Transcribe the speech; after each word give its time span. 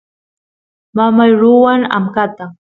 mamay 0.95 1.31
ruwan 1.39 1.81
amkata 1.97 2.45